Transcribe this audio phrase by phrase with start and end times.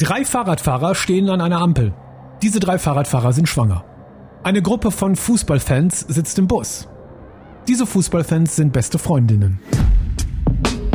[0.00, 1.92] Drei Fahrradfahrer stehen an einer Ampel.
[2.40, 3.84] Diese drei Fahrradfahrer sind schwanger.
[4.42, 6.88] Eine Gruppe von Fußballfans sitzt im Bus.
[7.68, 9.60] Diese Fußballfans sind beste Freundinnen.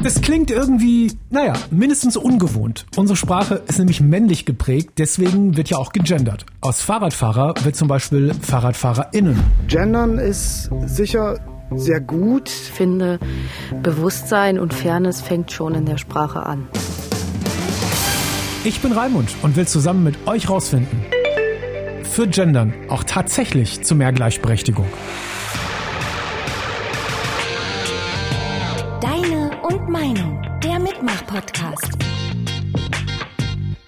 [0.01, 2.87] Das klingt irgendwie, naja, mindestens ungewohnt.
[2.95, 6.47] Unsere Sprache ist nämlich männlich geprägt, deswegen wird ja auch gegendert.
[6.61, 9.39] Aus Fahrradfahrer wird zum Beispiel FahrradfahrerInnen.
[9.67, 11.37] Gendern ist sicher
[11.75, 12.49] sehr gut.
[12.49, 13.19] Ich finde,
[13.83, 16.67] Bewusstsein und Fairness fängt schon in der Sprache an.
[18.65, 21.05] Ich bin Raimund und will zusammen mit euch rausfinden.
[22.03, 24.87] Führt Gendern auch tatsächlich zu mehr Gleichberechtigung?
[29.01, 32.14] Deine und Meinung, der Mitmach-Podcast.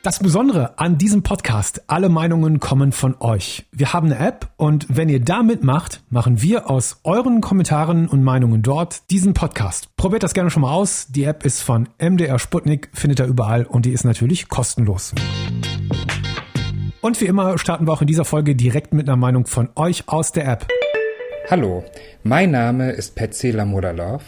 [0.04, 3.66] Das Besondere an diesem Podcast, alle Meinungen kommen von euch.
[3.72, 8.24] Wir haben eine App und wenn ihr da mitmacht, machen wir aus euren Kommentaren und
[8.24, 9.90] Meinungen dort diesen Podcast.
[9.98, 11.08] Probiert das gerne schon mal aus.
[11.10, 15.14] Die App ist von MDR Sputnik, findet ihr überall und die ist natürlich kostenlos.
[17.02, 20.08] Und wie immer starten wir auch in dieser Folge direkt mit einer Meinung von euch
[20.08, 20.68] aus der App.
[21.50, 21.84] Hallo,
[22.24, 24.22] mein Name ist Petsy Lamodalov.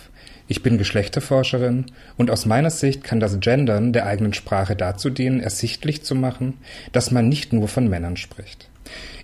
[0.52, 1.86] Ich bin Geschlechterforscherin
[2.18, 6.56] und aus meiner Sicht kann das Gendern der eigenen Sprache dazu dienen, ersichtlich zu machen,
[6.92, 8.68] dass man nicht nur von Männern spricht.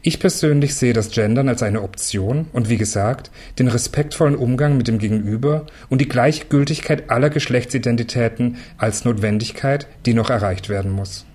[0.03, 4.87] Ich persönlich sehe das Gendern als eine Option und wie gesagt, den respektvollen Umgang mit
[4.87, 11.25] dem Gegenüber und die Gleichgültigkeit aller Geschlechtsidentitäten als Notwendigkeit, die noch erreicht werden muss.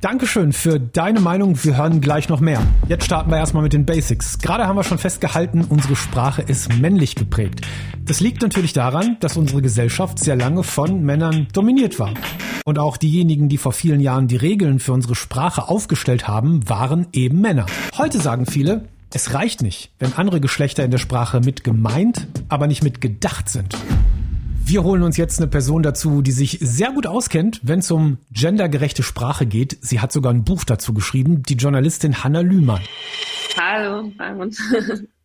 [0.00, 1.62] Dankeschön für deine Meinung.
[1.62, 2.62] Wir hören gleich noch mehr.
[2.88, 4.38] Jetzt starten wir erstmal mit den Basics.
[4.38, 7.66] Gerade haben wir schon festgehalten, unsere Sprache ist männlich geprägt.
[8.06, 12.14] Das liegt natürlich daran, dass unsere Gesellschaft sehr lange von Männern dominiert war.
[12.64, 17.06] Und auch diejenigen, die vor vielen Jahren die Regeln für unsere Sprache aufgestellt haben, waren
[17.12, 17.66] eben Männer.
[17.98, 22.68] Heute sagen viele, es reicht nicht, wenn andere Geschlechter in der Sprache mit gemeint, aber
[22.68, 23.76] nicht mit gedacht sind.
[24.70, 28.18] Wir holen uns jetzt eine Person dazu, die sich sehr gut auskennt, wenn es um
[28.30, 29.76] gendergerechte Sprache geht.
[29.80, 32.80] Sie hat sogar ein Buch dazu geschrieben, die Journalistin Hanna Lühmann.
[33.58, 34.56] Hallo, Raimund.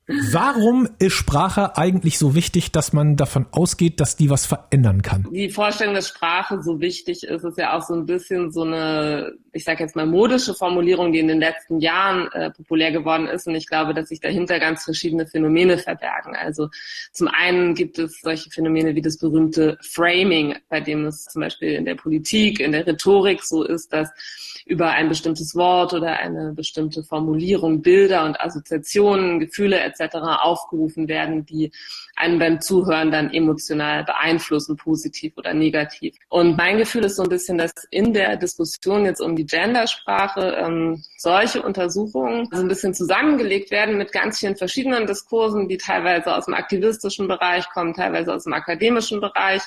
[0.08, 5.27] Warum ist Sprache eigentlich so wichtig, dass man davon ausgeht, dass die was verändern kann?
[5.32, 9.33] Die Vorstellung, dass Sprache so wichtig ist, ist ja auch so ein bisschen so eine,
[9.52, 13.48] ich sage jetzt mal modische Formulierung, die in den letzten Jahren äh, populär geworden ist.
[13.48, 16.36] Und ich glaube, dass sich dahinter ganz verschiedene Phänomene verbergen.
[16.36, 16.70] Also
[17.11, 21.71] zum einen gibt es solche Phänomene wie das berühmte Framing, bei dem es zum Beispiel
[21.71, 24.11] in der Politik, in der Rhetorik so ist, dass
[24.65, 30.15] über ein bestimmtes Wort oder eine bestimmte Formulierung Bilder und Assoziationen, Gefühle etc.
[30.42, 31.71] aufgerufen werden, die
[32.15, 36.15] einen beim Zuhören dann emotional beeinflussen, positiv oder negativ.
[36.30, 40.55] Und mein Gefühl ist so ein bisschen, dass in der Diskussion jetzt um die Gendersprache
[40.58, 46.36] ähm, solche Untersuchungen so ein bisschen zusammengelegt werden mit ganz vielen verschiedenen Diskursen, die teilweise
[46.36, 49.61] aus dem aktivistischen Bereich kommen, teilweise aus dem akademischen Bereich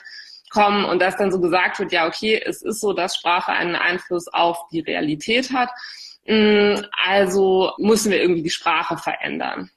[0.50, 3.76] kommen und dass dann so gesagt wird, ja, okay, es ist so, dass Sprache einen
[3.76, 5.70] Einfluss auf die Realität hat.
[6.26, 9.70] Mm, also müssen wir irgendwie die Sprache verändern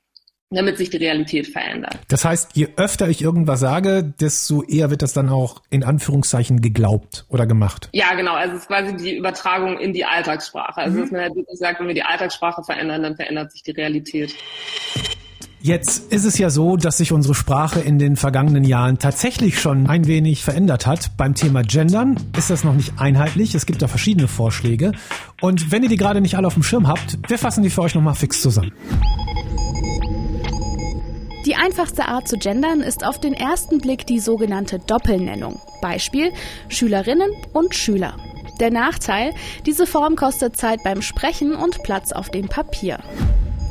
[0.51, 1.97] damit sich die Realität verändert.
[2.09, 6.61] Das heißt, je öfter ich irgendwas sage, desto eher wird das dann auch in Anführungszeichen
[6.61, 7.89] geglaubt oder gemacht.
[7.93, 8.33] Ja, genau.
[8.33, 10.81] Also es ist quasi die Übertragung in die Alltagssprache.
[10.81, 11.01] Also mhm.
[11.01, 14.35] dass man halt wirklich sagt, wenn wir die Alltagssprache verändern, dann verändert sich die Realität.
[15.63, 19.85] Jetzt ist es ja so, dass sich unsere Sprache in den vergangenen Jahren tatsächlich schon
[19.85, 21.15] ein wenig verändert hat.
[21.17, 23.53] Beim Thema Gendern ist das noch nicht einheitlich.
[23.53, 24.91] Es gibt da verschiedene Vorschläge.
[25.39, 27.83] Und wenn ihr die gerade nicht alle auf dem Schirm habt, wir fassen die für
[27.83, 28.71] euch nochmal fix zusammen.
[31.45, 35.61] Die einfachste Art zu gendern ist auf den ersten Blick die sogenannte Doppelnennung.
[35.79, 36.31] Beispiel
[36.69, 38.15] Schülerinnen und Schüler.
[38.59, 39.33] Der Nachteil,
[39.67, 42.97] diese Form kostet Zeit beim Sprechen und Platz auf dem Papier.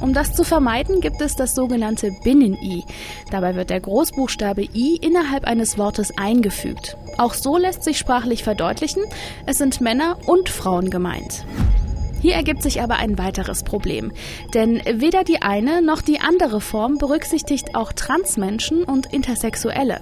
[0.01, 2.85] Um das zu vermeiden, gibt es das sogenannte Binnen-I.
[3.31, 6.97] Dabei wird der Großbuchstabe I innerhalb eines Wortes eingefügt.
[7.19, 9.03] Auch so lässt sich sprachlich verdeutlichen,
[9.47, 11.45] es sind Männer und Frauen gemeint.
[12.23, 14.13] Hier ergibt sich aber ein weiteres Problem,
[14.53, 20.01] denn weder die eine noch die andere Form berücksichtigt auch Transmenschen und Intersexuelle.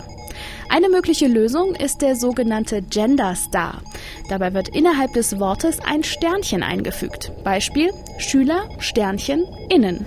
[0.68, 3.82] Eine mögliche Lösung ist der sogenannte Gender Star.
[4.28, 7.32] Dabei wird innerhalb des Wortes ein Sternchen eingefügt.
[7.44, 10.06] Beispiel Schüler Sternchen innen.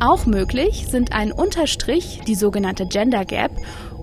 [0.00, 3.52] Auch möglich sind ein Unterstrich, die sogenannte Gender Gap,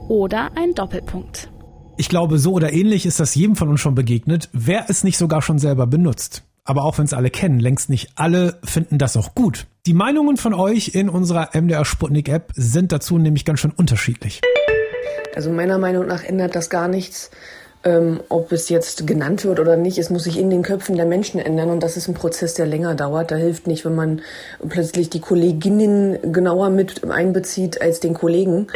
[0.08, 1.50] oder ein Doppelpunkt.
[1.98, 5.18] Ich glaube, so oder ähnlich ist das jedem von uns schon begegnet, wer es nicht
[5.18, 6.44] sogar schon selber benutzt.
[6.64, 9.68] Aber auch wenn es alle kennen, längst nicht alle finden das auch gut.
[9.86, 14.42] Die Meinungen von euch in unserer MDR Sputnik App sind dazu nämlich ganz schön unterschiedlich.
[15.36, 17.30] Also meiner Meinung nach ändert das gar nichts,
[17.84, 19.98] ähm, ob es jetzt genannt wird oder nicht.
[19.98, 22.66] Es muss sich in den Köpfen der Menschen ändern und das ist ein Prozess, der
[22.66, 23.32] länger dauert.
[23.32, 24.22] Da hilft nicht, wenn man
[24.68, 28.68] plötzlich die Kolleginnen genauer mit einbezieht als den Kollegen.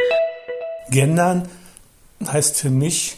[0.90, 1.48] Gendern
[2.26, 3.18] heißt für mich,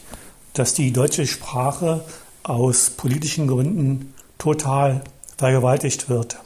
[0.53, 2.01] dass die deutsche Sprache
[2.43, 5.01] aus politischen Gründen total
[5.37, 6.37] vergewaltigt wird.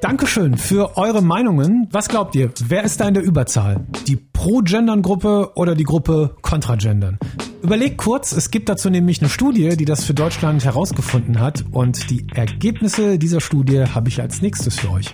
[0.00, 1.86] Dankeschön für eure Meinungen.
[1.92, 2.50] Was glaubt ihr?
[2.66, 3.86] Wer ist da in der Überzahl?
[4.06, 7.18] Die Pro-Gendern-Gruppe oder die Gruppe Contra-Gendern?
[7.62, 12.08] Überlegt kurz, es gibt dazu nämlich eine Studie, die das für Deutschland herausgefunden hat und
[12.08, 15.10] die Ergebnisse dieser Studie habe ich als nächstes für euch.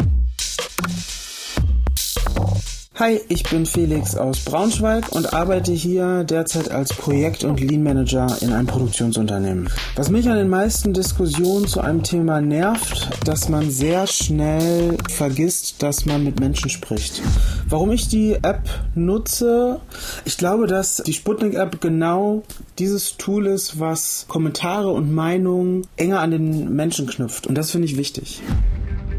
[2.98, 8.26] Hi, ich bin Felix aus Braunschweig und arbeite hier derzeit als Projekt- und Lean Manager
[8.40, 9.69] in einem Produktionsunternehmen.
[9.96, 15.82] Was mich an den meisten Diskussionen zu einem Thema nervt, dass man sehr schnell vergisst,
[15.82, 17.20] dass man mit Menschen spricht.
[17.69, 18.62] Warum ich die App
[18.94, 19.78] nutze?
[20.25, 22.44] Ich glaube, dass die Sputnik-App genau
[22.78, 27.46] dieses Tool ist, was Kommentare und Meinungen enger an den Menschen knüpft.
[27.46, 28.40] Und das finde ich wichtig.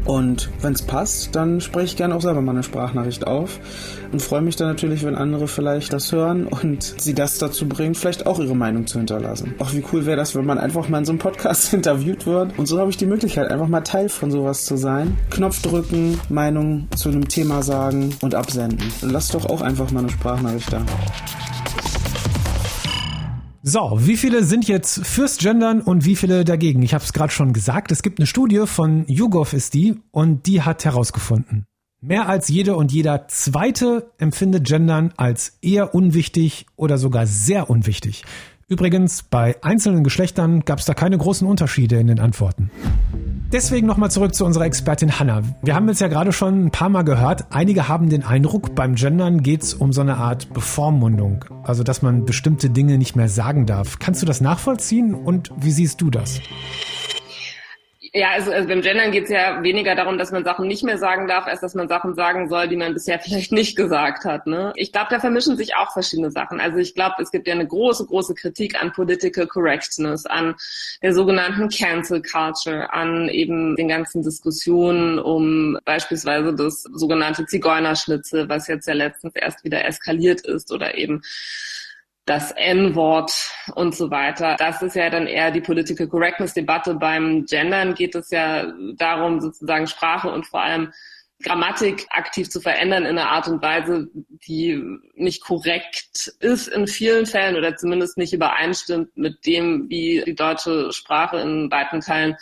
[0.08, 3.60] Und wenn es passt, dann spreche ich gerne auch selber mal eine Sprachnachricht auf
[4.10, 7.94] und freue mich dann natürlich, wenn andere vielleicht das hören und sie das dazu bringen,
[7.94, 9.54] vielleicht auch ihre Meinung zu hinterlassen.
[9.58, 12.58] Auch wie cool wäre das, wenn man einfach mal in so einem Podcast interviewt wird.
[12.58, 15.18] Und so habe ich die Möglichkeit, einfach mal Teil von sowas zu sein.
[15.28, 18.90] Knopf drücken, Meinung zu einem Thema sagen und absenden.
[19.02, 20.86] Lass doch auch einfach mal eine Sprachnachricht da.
[23.62, 26.80] So, wie viele sind jetzt fürs Gendern und wie viele dagegen?
[26.82, 30.46] Ich habe es gerade schon gesagt, es gibt eine Studie von YouGov ist die und
[30.46, 31.66] die hat herausgefunden,
[32.00, 38.24] mehr als jede und jeder zweite empfindet Gendern als eher unwichtig oder sogar sehr unwichtig.
[38.68, 42.70] Übrigens, bei einzelnen Geschlechtern gab es da keine großen Unterschiede in den Antworten.
[43.50, 45.40] Deswegen nochmal zurück zu unserer Expertin Hanna.
[45.62, 48.94] Wir haben jetzt ja gerade schon ein paar Mal gehört, einige haben den Eindruck, beim
[48.94, 53.64] Gendern geht's um so eine Art Bevormundung, also dass man bestimmte Dinge nicht mehr sagen
[53.64, 53.98] darf.
[53.98, 56.42] Kannst du das nachvollziehen und wie siehst du das?
[58.14, 60.98] Ja, also, also beim Gendern geht es ja weniger darum, dass man Sachen nicht mehr
[60.98, 64.46] sagen darf, als dass man Sachen sagen soll, die man bisher vielleicht nicht gesagt hat.
[64.46, 64.72] Ne?
[64.76, 66.60] Ich glaube, da vermischen sich auch verschiedene Sachen.
[66.60, 70.54] Also ich glaube, es gibt ja eine große, große Kritik an Political Correctness, an
[71.02, 78.68] der sogenannten Cancel Culture, an eben den ganzen Diskussionen um beispielsweise das sogenannte Zigeunerschnitzel, was
[78.68, 81.22] jetzt ja letztens erst wieder eskaliert ist oder eben
[82.28, 83.32] das N-Wort
[83.74, 84.56] und so weiter.
[84.58, 86.94] Das ist ja dann eher die Political Correctness-Debatte.
[86.94, 90.92] Beim Gendern geht es ja darum, sozusagen Sprache und vor allem
[91.42, 94.08] Grammatik aktiv zu verändern in einer Art und Weise,
[94.46, 94.82] die
[95.14, 100.92] nicht korrekt ist in vielen Fällen oder zumindest nicht übereinstimmt mit dem, wie die deutsche
[100.92, 102.36] Sprache in weiten Teilen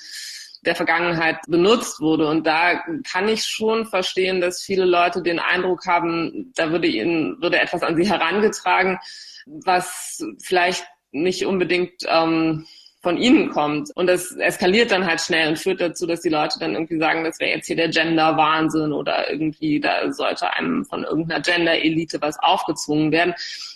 [0.67, 2.29] der Vergangenheit benutzt wurde.
[2.29, 7.41] Und da kann ich schon verstehen, dass viele Leute den Eindruck haben, da würde ihnen,
[7.41, 8.99] würde etwas an sie herangetragen,
[9.47, 12.67] was vielleicht nicht unbedingt ähm,
[13.07, 13.93] von ihnen kommt.
[13.95, 17.23] Und das eskaliert dann halt schnell und führt dazu, dass die Leute dann irgendwie sagen,
[17.23, 22.37] das wäre jetzt hier der Gender-Wahnsinn oder irgendwie, da sollte einem von irgendeiner Gender-Elite was
[22.41, 23.35] aufgezwungen werden.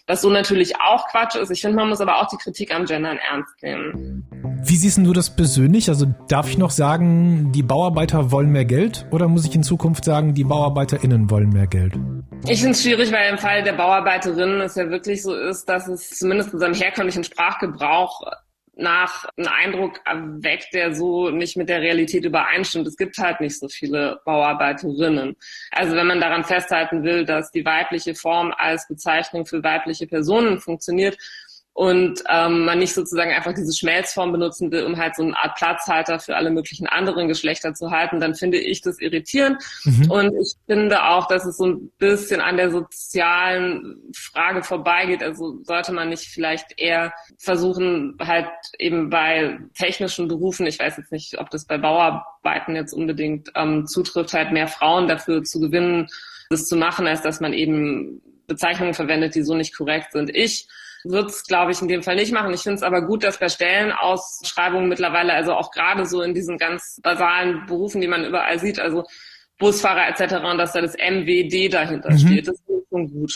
[0.09, 1.51] Was so natürlich auch Quatsch ist.
[1.51, 4.27] Ich finde, man muss aber auch die Kritik am Gendern ernst nehmen.
[4.43, 5.89] Wie siehst du das persönlich?
[5.89, 10.05] Also darf ich noch sagen, die Bauarbeiter wollen mehr Geld oder muss ich in Zukunft
[10.05, 11.95] sagen, die BauarbeiterInnen wollen mehr Geld?
[12.49, 15.89] Ich finde es schwierig, weil im Fall der Bauarbeiterinnen es ja wirklich so ist, dass
[15.89, 18.23] es zumindest in seinem herkömmlichen Sprachgebrauch
[18.77, 22.87] nach einen Eindruck erweckt, der so nicht mit der Realität übereinstimmt.
[22.87, 25.37] Es gibt halt nicht so viele Bauarbeiterinnen.
[25.71, 30.61] Also wenn man daran festhalten will, dass die weibliche Form als Bezeichnung für weibliche Personen
[30.61, 31.19] funktioniert,
[31.73, 35.57] und ähm, man nicht sozusagen einfach diese Schmelzform benutzen will, um halt so eine Art
[35.57, 39.63] Platzhalter für alle möglichen anderen Geschlechter zu halten, dann finde ich das irritierend.
[39.85, 40.11] Mhm.
[40.11, 45.23] Und ich finde auch, dass es so ein bisschen an der sozialen Frage vorbeigeht.
[45.23, 51.13] Also sollte man nicht vielleicht eher versuchen, halt eben bei technischen Berufen, ich weiß jetzt
[51.13, 56.09] nicht, ob das bei Bauarbeiten jetzt unbedingt ähm, zutrifft, halt mehr Frauen dafür zu gewinnen,
[56.51, 60.35] das zu machen, als dass man eben Bezeichnungen verwendet, die so nicht korrekt sind.
[60.35, 60.67] Ich
[61.05, 62.53] wird es, glaube ich, in dem Fall nicht machen.
[62.53, 66.59] Ich finde es aber gut, dass bei Stellenausschreibungen mittlerweile, also auch gerade so in diesen
[66.59, 69.05] ganz basalen Berufen, die man überall sieht, also
[69.59, 72.19] Busfahrer etc., und dass da das MWD dahinter mhm.
[72.19, 72.49] steht.
[72.49, 73.33] Das ist schon gut.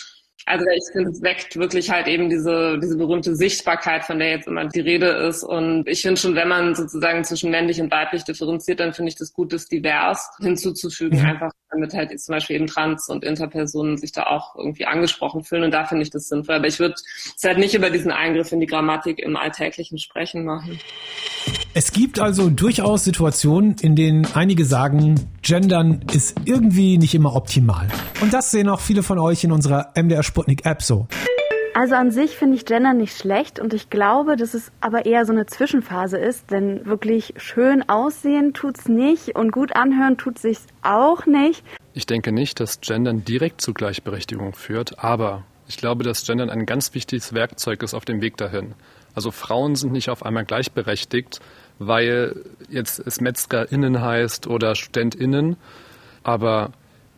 [0.47, 4.47] Also ich finde, es weckt wirklich halt eben diese, diese berühmte Sichtbarkeit, von der jetzt
[4.47, 5.43] immer die Rede ist.
[5.43, 9.17] Und ich finde schon, wenn man sozusagen zwischen männlich und weiblich differenziert, dann finde ich
[9.17, 11.27] das gut, das divers hinzuzufügen, mhm.
[11.27, 15.65] einfach damit halt zum Beispiel eben Trans- und Interpersonen sich da auch irgendwie angesprochen fühlen.
[15.65, 16.57] Und da finde ich das sinnvoll.
[16.57, 20.45] Aber ich würde es halt nicht über diesen Eingriff in die Grammatik im alltäglichen Sprechen
[20.45, 20.81] machen.
[21.75, 27.89] Es gibt also durchaus Situationen, in denen einige sagen, Gendern ist irgendwie nicht immer optimal.
[28.21, 31.09] Und das sehen auch viele von euch in unserer MDR Sputnik App so.
[31.75, 35.27] Also an sich finde ich Gendern nicht schlecht und ich glaube, dass es aber eher
[35.27, 40.69] so eine Zwischenphase ist, denn wirklich schön aussehen tut's nicht und gut anhören tut sich's
[40.83, 41.65] auch nicht.
[41.93, 46.65] Ich denke nicht, dass Gendern direkt zu Gleichberechtigung führt, aber ich glaube, dass Gendern ein
[46.65, 48.75] ganz wichtiges Werkzeug ist auf dem Weg dahin.
[49.17, 51.41] Also Frauen sind nicht auf einmal gleichberechtigt,
[51.81, 55.57] weil jetzt es MetzgerInnen heißt oder StudentInnen.
[56.23, 56.71] Aber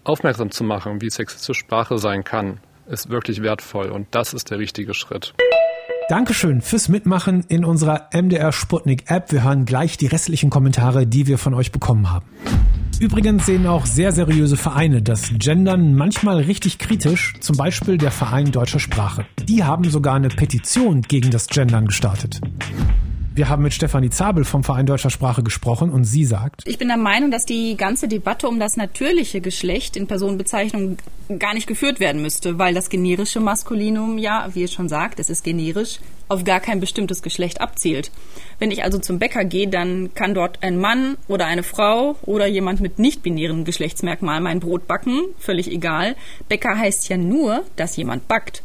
[0.04, 4.58] aufmerksam zu machen, wie sexistische Sprache sein kann, ist wirklich wertvoll und das ist der
[4.58, 5.34] richtige Schritt.
[6.08, 9.32] Dankeschön fürs Mitmachen in unserer MDR Sputnik App.
[9.32, 12.26] Wir hören gleich die restlichen Kommentare, die wir von euch bekommen haben.
[13.00, 18.52] Übrigens sehen auch sehr seriöse Vereine das Gendern manchmal richtig kritisch, zum Beispiel der Verein
[18.52, 19.26] deutscher Sprache.
[19.48, 22.40] Die haben sogar eine Petition gegen das Gendern gestartet.
[23.36, 26.88] Wir haben mit Stefanie Zabel vom Verein Deutscher Sprache gesprochen und sie sagt, ich bin
[26.88, 30.96] der Meinung, dass die ganze Debatte um das natürliche Geschlecht in Personenbezeichnung
[31.38, 35.28] gar nicht geführt werden müsste, weil das generische Maskulinum ja, wie es schon sagt, es
[35.28, 38.10] ist generisch, auf gar kein bestimmtes Geschlecht abzielt.
[38.58, 42.46] Wenn ich also zum Bäcker gehe, dann kann dort ein Mann oder eine Frau oder
[42.46, 46.16] jemand mit nicht-binären Geschlechtsmerkmal mein Brot backen, völlig egal.
[46.48, 48.62] Bäcker heißt ja nur, dass jemand backt.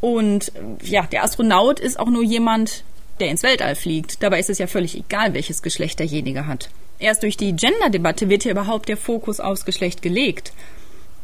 [0.00, 0.50] Und
[0.82, 2.82] ja, der Astronaut ist auch nur jemand,
[3.20, 4.22] der ins Weltall fliegt.
[4.22, 6.70] Dabei ist es ja völlig egal, welches Geschlecht derjenige hat.
[6.98, 10.52] Erst durch die Gender-Debatte wird hier überhaupt der Fokus aufs Geschlecht gelegt.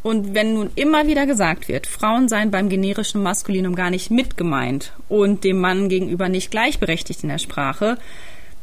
[0.02, 4.92] Und wenn nun immer wieder gesagt wird, Frauen seien beim generischen Maskulinum gar nicht mitgemeint
[5.08, 7.96] und dem Mann gegenüber nicht gleichberechtigt in der Sprache,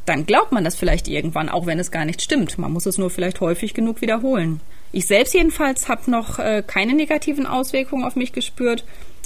[0.06, 2.58] dann glaubt man das vielleicht irgendwann, auch wenn es gar nicht stimmt.
[2.58, 4.62] Man muss es nur vielleicht häufig genug wiederholen.
[4.92, 8.84] Ich selbst jedenfalls habe noch äh, keine negativen Auswirkungen auf mich gespürt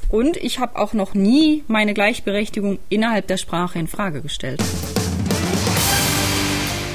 [0.10, 4.62] und ich habe auch noch nie meine Gleichberechtigung innerhalb der Sprache in Frage gestellt.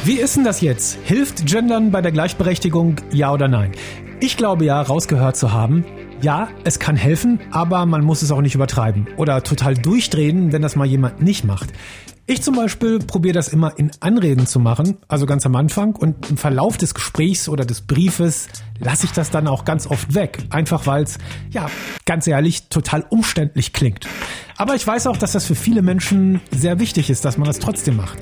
[0.05, 0.99] Wie ist denn das jetzt?
[1.05, 3.73] Hilft Gendern bei der Gleichberechtigung, ja oder nein?
[4.21, 5.85] Ich glaube ja, rausgehört zu haben,
[6.23, 10.62] ja, es kann helfen, aber man muss es auch nicht übertreiben oder total durchdrehen, wenn
[10.62, 11.71] das mal jemand nicht macht.
[12.27, 16.31] Ich zum Beispiel probiere das immer in Anreden zu machen, also ganz am Anfang und
[16.31, 18.49] im Verlauf des Gesprächs oder des Briefes
[18.79, 21.19] lasse ich das dann auch ganz oft weg, einfach weil es,
[21.50, 21.69] ja,
[22.05, 24.07] ganz ehrlich, total umständlich klingt.
[24.57, 27.59] Aber ich weiß auch, dass das für viele Menschen sehr wichtig ist, dass man das
[27.59, 28.19] trotzdem macht.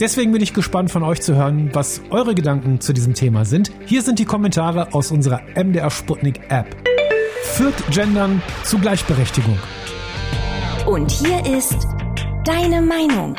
[0.00, 3.72] Deswegen bin ich gespannt von euch zu hören, was eure Gedanken zu diesem Thema sind.
[3.86, 6.95] Hier sind die Kommentare aus unserer MDR Sputnik App.
[7.54, 9.58] Führt Gendern zu Gleichberechtigung?
[10.86, 11.86] Und hier ist
[12.44, 13.36] deine Meinung.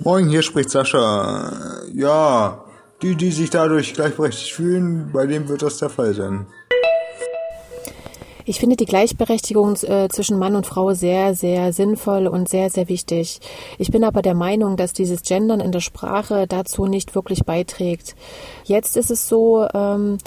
[0.00, 1.82] Moin, hier spricht Sascha.
[1.92, 2.64] Ja,
[3.02, 6.46] die, die sich dadurch gleichberechtigt fühlen, bei denen wird das der Fall sein.
[8.48, 12.88] Ich finde die Gleichberechtigung äh, zwischen Mann und Frau sehr, sehr sinnvoll und sehr, sehr
[12.88, 13.40] wichtig.
[13.76, 18.14] Ich bin aber der Meinung, dass dieses Gendern in der Sprache dazu nicht wirklich beiträgt.
[18.62, 20.18] Jetzt ist es so, ähm,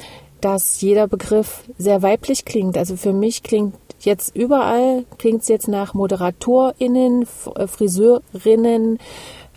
[0.42, 2.78] dass jeder Begriff sehr weiblich klingt.
[2.78, 9.00] Also für mich klingt jetzt überall, klingt es jetzt nach ModeratorInnen, äh, Friseurinnen,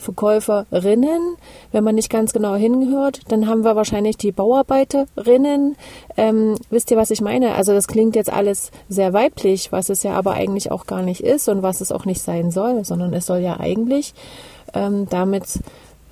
[0.02, 1.36] Verkäuferinnen.
[1.70, 5.76] Wenn man nicht ganz genau hinhört, dann haben wir wahrscheinlich die Bauarbeiterinnen.
[6.16, 7.54] Ähm, wisst ihr, was ich meine?
[7.54, 11.22] Also das klingt jetzt alles sehr weiblich, was es ja aber eigentlich auch gar nicht
[11.22, 14.14] ist und was es auch nicht sein soll, sondern es soll ja eigentlich
[14.74, 15.60] ähm, damit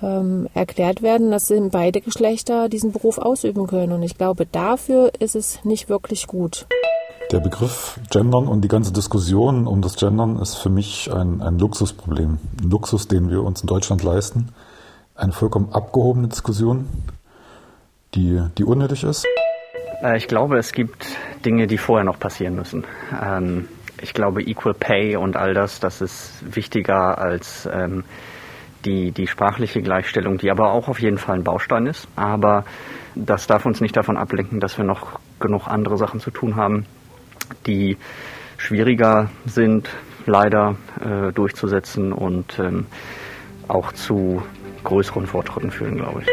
[0.01, 3.91] ähm, erklärt werden, dass beide Geschlechter diesen Beruf ausüben können.
[3.91, 6.65] Und ich glaube, dafür ist es nicht wirklich gut.
[7.31, 11.57] Der Begriff Gendern und die ganze Diskussion um das Gendern ist für mich ein, ein
[11.57, 12.39] Luxusproblem.
[12.61, 14.49] Ein Luxus, den wir uns in Deutschland leisten.
[15.15, 16.89] Eine vollkommen abgehobene Diskussion,
[18.15, 19.25] die, die unnötig ist.
[20.03, 21.07] Äh, ich glaube, es gibt
[21.45, 22.83] Dinge, die vorher noch passieren müssen.
[23.23, 23.69] Ähm,
[24.01, 28.03] ich glaube, Equal Pay und all das, das ist wichtiger als ähm,
[28.83, 32.09] die, die sprachliche Gleichstellung, die aber auch auf jeden Fall ein Baustein ist.
[32.17, 32.65] Aber
[33.15, 36.85] das darf uns nicht davon ablenken, dass wir noch genug andere Sachen zu tun haben,
[37.65, 37.97] die
[38.57, 39.89] schwieriger sind,
[40.25, 42.85] leider äh, durchzusetzen und ähm,
[43.67, 44.43] auch zu
[44.83, 46.27] größeren Fortschritten führen, glaube ich.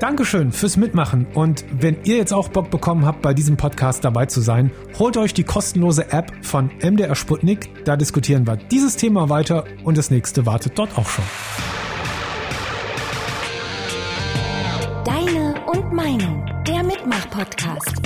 [0.00, 1.26] Dankeschön fürs Mitmachen.
[1.34, 5.16] Und wenn ihr jetzt auch Bock bekommen habt, bei diesem Podcast dabei zu sein, holt
[5.16, 7.84] euch die kostenlose App von MDR Sputnik.
[7.84, 11.24] Da diskutieren wir dieses Thema weiter und das nächste wartet dort auch schon.
[15.04, 18.02] Deine und Meinung, der Mitmach-Podcast.